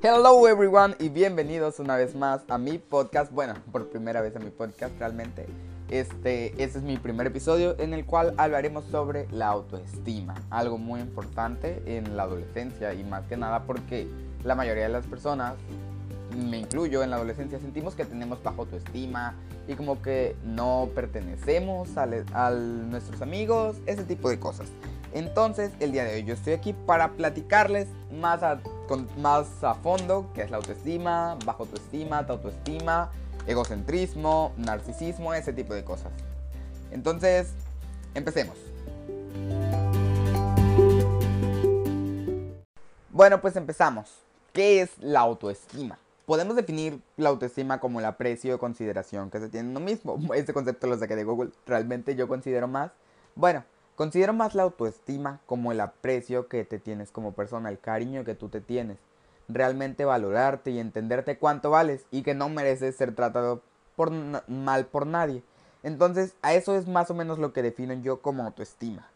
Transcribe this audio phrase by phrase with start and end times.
[0.00, 3.32] Hello everyone y bienvenidos una vez más a mi podcast.
[3.32, 5.46] Bueno, por primera vez a mi podcast realmente.
[5.90, 11.00] Este, este es mi primer episodio en el cual hablaremos sobre la autoestima, algo muy
[11.00, 14.06] importante en la adolescencia y más que nada porque
[14.44, 15.54] la mayoría de las personas,
[16.48, 19.34] me incluyo en la adolescencia, sentimos que tenemos baja autoestima
[19.66, 24.68] y como que no pertenecemos a, a nuestros amigos, ese tipo de cosas.
[25.12, 29.74] Entonces, el día de hoy yo estoy aquí para platicarles más a, con, más a
[29.74, 33.10] fondo qué es la autoestima, bajo autoestima, autoestima,
[33.46, 36.10] egocentrismo, narcisismo, ese tipo de cosas.
[36.90, 37.52] Entonces,
[38.14, 38.56] empecemos.
[43.10, 44.22] Bueno, pues empezamos.
[44.52, 45.98] ¿Qué es la autoestima?
[46.24, 50.18] Podemos definir la autoestima como el aprecio o consideración que se tiene en uno mismo.
[50.34, 51.50] Este concepto lo saqué de Google.
[51.66, 52.90] Realmente yo considero más.
[53.34, 53.64] Bueno,
[53.98, 58.36] Considero más la autoestima como el aprecio que te tienes como persona, el cariño que
[58.36, 58.96] tú te tienes.
[59.48, 63.60] Realmente valorarte y entenderte cuánto vales y que no mereces ser tratado
[64.46, 65.42] mal por nadie.
[65.82, 69.10] Entonces, a eso es más o menos lo que defino yo como autoestima.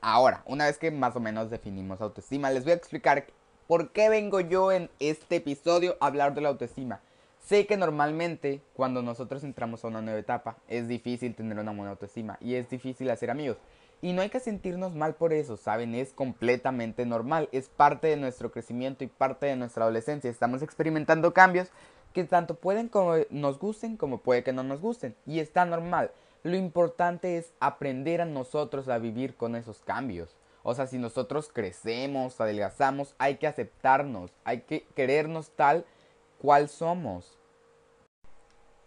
[0.00, 3.26] Ahora, una vez que más o menos definimos autoestima, les voy a explicar
[3.68, 7.02] por qué vengo yo en este episodio a hablar de la autoestima.
[7.46, 11.92] Sé que normalmente cuando nosotros entramos a una nueva etapa es difícil tener una buena
[11.92, 13.56] autoestima y es difícil hacer amigos.
[14.02, 15.94] Y no hay que sentirnos mal por eso, ¿saben?
[15.94, 20.28] Es completamente normal, es parte de nuestro crecimiento y parte de nuestra adolescencia.
[20.28, 21.68] Estamos experimentando cambios
[22.12, 25.14] que tanto pueden como nos gusten como puede que no nos gusten.
[25.24, 26.10] Y está normal.
[26.42, 30.34] Lo importante es aprender a nosotros a vivir con esos cambios.
[30.64, 35.84] O sea, si nosotros crecemos, adelgazamos, hay que aceptarnos, hay que querernos tal
[36.38, 37.38] cual somos.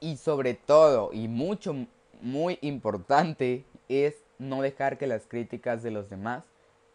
[0.00, 1.74] Y sobre todo, y mucho,
[2.20, 6.44] muy importante, es no dejar que las críticas de los demás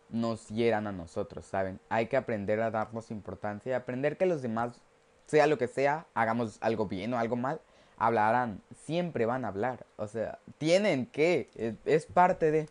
[0.09, 1.79] nos hieran a nosotros, ¿saben?
[1.89, 4.79] Hay que aprender a darnos importancia y aprender que los demás,
[5.25, 7.61] sea lo que sea, hagamos algo bien o algo mal,
[7.97, 12.69] hablarán, siempre van a hablar, o sea, tienen que, es, parte de...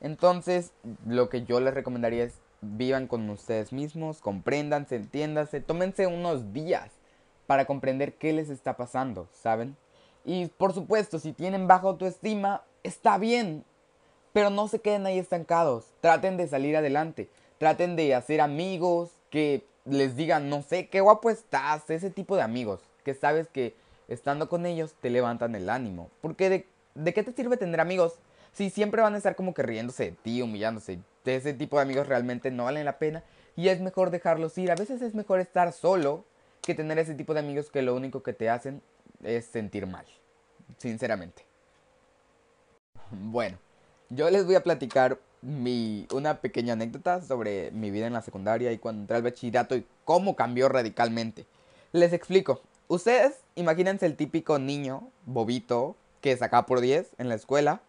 [0.00, 0.72] Entonces,
[1.06, 6.90] lo que yo les recomendaría es vivan con ustedes mismos, compréndanse, entiéndanse, tómense unos días
[7.46, 9.76] para comprender qué les está pasando, ¿saben?
[10.24, 13.64] Y por supuesto, si tienen baja autoestima, está bien,
[14.32, 15.86] pero no se queden ahí estancados.
[16.00, 17.28] Traten de salir adelante.
[17.58, 21.88] Traten de hacer amigos que les digan, no sé, qué guapo estás.
[21.90, 23.74] Ese tipo de amigos que sabes que
[24.08, 26.10] estando con ellos te levantan el ánimo.
[26.20, 28.14] Porque de, de qué te sirve tener amigos
[28.52, 31.00] si siempre van a estar como que riéndose de ti, humillándose.
[31.24, 33.22] Ese tipo de amigos realmente no valen la pena.
[33.56, 34.72] Y es mejor dejarlos ir.
[34.72, 36.24] A veces es mejor estar solo
[36.64, 38.82] que tener ese tipo de amigos que lo único que te hacen
[39.22, 40.06] es sentir mal.
[40.78, 41.44] Sinceramente.
[43.10, 43.58] Bueno,
[44.10, 48.72] yo les voy a platicar mi, una pequeña anécdota sobre mi vida en la secundaria
[48.72, 51.46] y cuando entré al bachillerato y cómo cambió radicalmente.
[51.92, 52.60] Les explico.
[52.88, 57.80] Ustedes imagínense el típico niño bobito que sacaba por 10 en la escuela.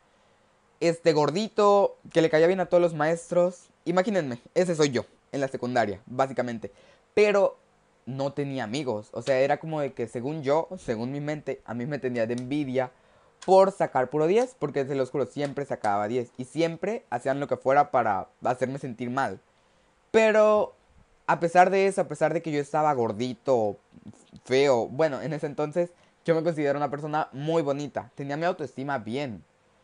[0.80, 3.70] Este gordito que le caía bien a todos los maestros.
[3.86, 6.72] Imagínense, ese soy yo en la secundaria, básicamente.
[7.14, 7.58] Pero
[8.06, 9.10] no tenía amigos.
[9.12, 12.28] O sea, era como de que según yo, según mi mente, a mí me tenía
[12.28, 12.92] de envidia
[13.46, 17.48] por sacar puro 10, porque se los juro, siempre sacaba 10 y siempre hacían lo
[17.48, 19.40] que fuera para hacerme sentir mal.
[20.12, 20.74] Pero
[21.28, 23.78] a pesar de eso, a pesar de que yo estaba gordito,
[24.46, 25.92] feo, bueno, en ese entonces
[26.24, 29.44] yo me considero una persona muy bonita, tenía mi autoestima bien.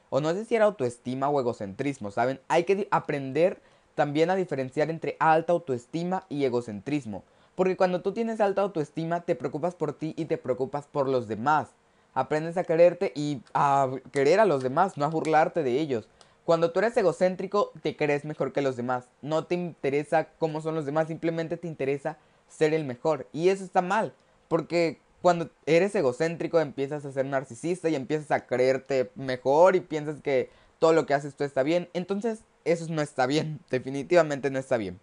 [0.09, 2.41] O no sé si era autoestima o egocentrismo, ¿saben?
[2.47, 3.61] Hay que aprender
[3.95, 7.23] también a diferenciar entre alta autoestima y egocentrismo.
[7.61, 11.27] Porque cuando tú tienes alta autoestima, te preocupas por ti y te preocupas por los
[11.27, 11.67] demás
[12.15, 16.07] aprendes a quererte y a querer a los demás, no a burlarte de ellos.
[16.43, 19.09] Cuando tú eres egocéntrico, te crees mejor que los demás.
[19.21, 22.17] No te interesa cómo son los demás, simplemente te interesa
[22.49, 23.27] ser el mejor.
[23.31, 24.15] Y eso está mal,
[24.47, 30.19] porque cuando eres egocéntrico empiezas a ser narcisista y empiezas a creerte mejor y piensas
[30.19, 30.49] que
[30.79, 31.89] todo lo que haces tú está bien.
[31.93, 34.99] Entonces, eso no está bien, definitivamente no está bien.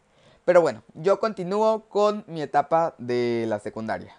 [0.49, 4.17] Pero bueno, yo continúo con mi etapa de la secundaria.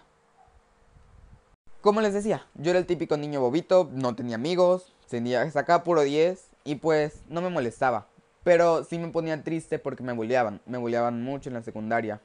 [1.80, 6.02] Como les decía, yo era el típico niño bobito, no tenía amigos, tenía, sacaba puro
[6.02, 8.06] 10 y pues no me molestaba.
[8.44, 12.20] Pero sí me ponía triste porque me bulleaban, me bulleaban mucho en la secundaria.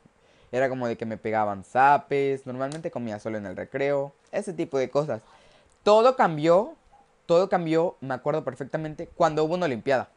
[0.52, 4.78] Era como de que me pegaban zapes, normalmente comía solo en el recreo, ese tipo
[4.78, 5.24] de cosas.
[5.82, 6.76] Todo cambió,
[7.26, 10.10] todo cambió, me acuerdo perfectamente, cuando hubo una olimpiada.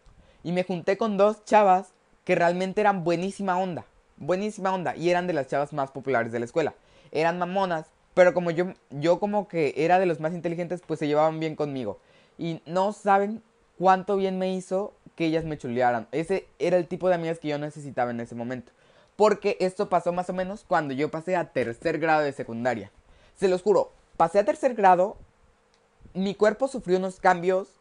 [0.45, 1.95] Y me junté con dos chavas
[2.29, 3.87] que realmente eran buenísima onda,
[4.19, 6.75] buenísima onda, y eran de las chavas más populares de la escuela.
[7.11, 11.07] Eran mamonas, pero como yo, yo como que era de los más inteligentes, pues se
[11.07, 12.01] llevaban bien conmigo.
[12.37, 13.43] Y no saben
[13.79, 16.07] cuánto bien me hizo que ellas me chulearan.
[16.13, 18.73] Ese era el tipo de amigas que yo necesitaba en ese momento.
[19.17, 22.91] Porque esto pasó más o menos cuando yo pasé a tercer grado de secundaria.
[23.37, 25.17] Se los juro, pasé a tercer grado,
[26.13, 27.78] mi cuerpo sufrió unos cambios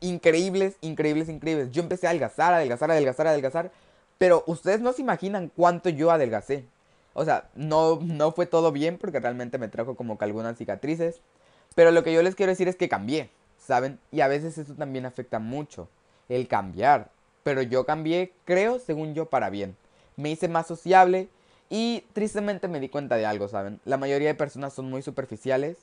[0.00, 1.70] increíbles, increíbles, increíbles.
[1.70, 3.72] Yo empecé a adelgazar, adelgazar, adelgazar, adelgazar.
[4.18, 6.64] Pero ustedes no se imaginan cuánto yo adelgacé.
[7.14, 11.20] O sea, no, no fue todo bien porque realmente me trajo como que algunas cicatrices.
[11.74, 13.98] Pero lo que yo les quiero decir es que cambié, ¿saben?
[14.10, 15.88] Y a veces eso también afecta mucho,
[16.28, 17.10] el cambiar.
[17.42, 19.76] Pero yo cambié, creo, según yo, para bien.
[20.16, 21.28] Me hice más sociable
[21.70, 23.80] y tristemente me di cuenta de algo, ¿saben?
[23.84, 25.78] La mayoría de personas son muy superficiales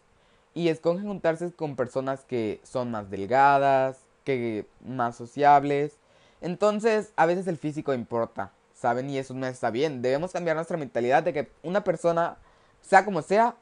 [0.53, 5.93] y escogen juntarse con personas que son más delgadas, que más sociables.
[6.41, 9.09] Entonces, a veces el físico importa, ¿saben?
[9.09, 10.01] Y eso no está bien.
[10.01, 12.37] Debemos cambiar nuestra mentalidad de que una persona,
[12.81, 13.55] sea como sea,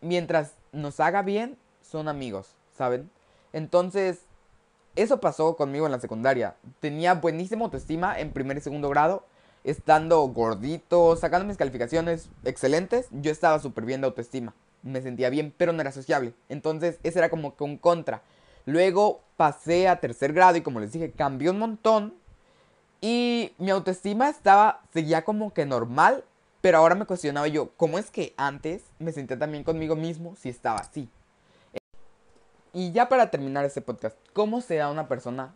[0.00, 3.10] mientras nos haga bien, son amigos, ¿saben?
[3.52, 4.22] Entonces,
[4.96, 6.54] eso pasó conmigo en la secundaria.
[6.80, 9.24] Tenía buenísima autoestima en primer y segundo grado.
[9.64, 14.54] Estando gordito, sacando mis calificaciones excelentes, yo estaba súper bien de autoestima.
[14.82, 16.34] Me sentía bien, pero no era sociable.
[16.48, 18.22] Entonces, ese era como que un contra.
[18.66, 22.14] Luego pasé a tercer grado y como les dije, cambió un montón.
[23.00, 26.24] Y mi autoestima estaba, seguía como que normal,
[26.60, 30.48] pero ahora me cuestionaba yo, ¿cómo es que antes me sentía también conmigo mismo si
[30.48, 31.10] estaba así?
[32.72, 35.54] Y ya para terminar este podcast, ¿cómo se da una persona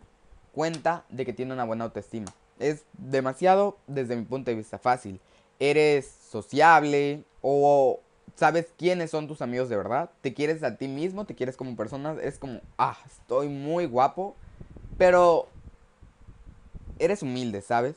[0.53, 2.27] cuenta de que tiene una buena autoestima?
[2.59, 5.19] Es demasiado, desde mi punto de vista, fácil.
[5.59, 7.99] Eres sociable o
[8.39, 11.75] sabes quiénes son tus amigos de verdad, te quieres a ti mismo, te quieres como
[11.75, 14.35] persona, es como, ah, estoy muy guapo,
[14.97, 15.47] pero
[16.97, 17.95] eres humilde, ¿sabes?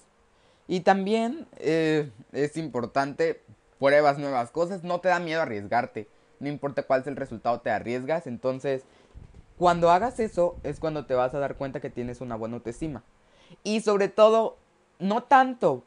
[0.68, 3.42] Y también eh, es importante,
[3.78, 6.08] pruebas nuevas cosas, no te da miedo arriesgarte,
[6.40, 8.82] no importa cuál es el resultado, te arriesgas, entonces,
[9.58, 13.02] cuando hagas eso es cuando te vas a dar cuenta que tienes una buena autoestima.
[13.62, 14.56] Y sobre todo,
[14.98, 15.84] no tanto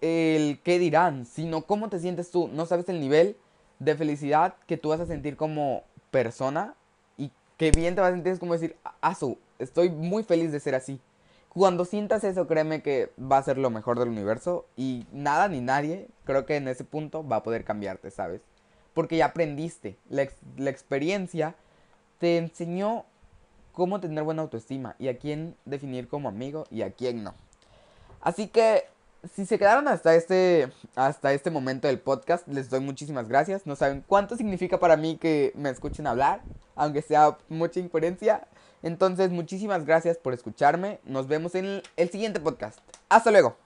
[0.00, 3.36] el qué dirán, sino cómo te sientes tú, no sabes el nivel
[3.78, 6.74] de felicidad que tú vas a sentir como persona
[7.16, 10.60] y que bien te vas a sentir es como decir, Asu, estoy muy feliz de
[10.60, 11.00] ser así.
[11.48, 15.60] Cuando sientas eso, créeme que va a ser lo mejor del universo y nada ni
[15.60, 18.42] nadie, creo que en ese punto va a poder cambiarte, ¿sabes?
[18.92, 20.28] Porque ya aprendiste, la,
[20.58, 21.54] la experiencia
[22.18, 23.04] te enseñó
[23.72, 27.34] cómo tener buena autoestima y a quién definir como amigo y a quién no.
[28.20, 28.84] Así que
[29.34, 33.66] si se quedaron hasta este, hasta este momento del podcast, les doy muchísimas gracias.
[33.66, 36.42] No saben cuánto significa para mí que me escuchen hablar,
[36.74, 38.46] aunque sea mucha incoherencia.
[38.82, 41.00] Entonces, muchísimas gracias por escucharme.
[41.04, 42.78] Nos vemos en el siguiente podcast.
[43.08, 43.65] Hasta luego.